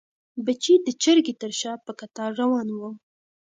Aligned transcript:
بچي 0.45 0.73
د 0.85 0.87
چرګې 1.01 1.33
تر 1.41 1.51
شا 1.59 1.73
په 1.85 1.91
کتار 1.99 2.29
روان 2.41 2.67
وو. 2.71 2.89